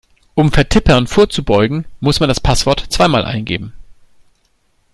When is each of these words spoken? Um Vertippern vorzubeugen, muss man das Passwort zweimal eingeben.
Um 0.33 0.51
Vertippern 0.51 1.05
vorzubeugen, 1.05 1.85
muss 1.99 2.19
man 2.19 2.27
das 2.27 2.39
Passwort 2.39 2.87
zweimal 2.91 3.23
eingeben. 3.23 3.73